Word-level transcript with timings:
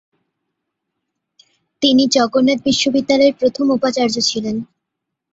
তিনি 1.81 2.03
জগন্নাথ 2.07 2.59
বিশ্ববিদ্যালয়ের 2.63 3.37
প্রথম 3.39 3.65
উপাচার্য 3.71 4.15
ছিলেন। 4.29 4.55